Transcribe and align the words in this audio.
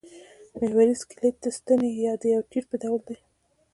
محوري 0.59 0.95
سکلېټ 1.01 1.35
د 1.43 1.45
ستنې 1.57 1.89
یا 2.05 2.13
یو 2.33 2.41
تیر 2.51 2.63
په 2.69 2.75
ډول 2.81 3.01
دی. 3.07 3.17